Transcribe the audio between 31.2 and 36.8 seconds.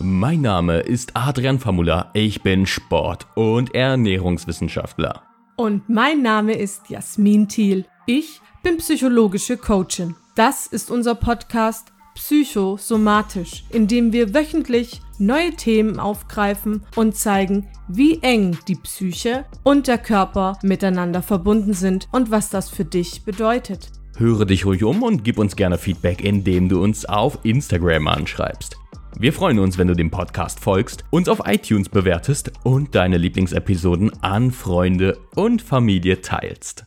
auf iTunes bewertest und deine Lieblingsepisoden an Freunde und Familie teilst.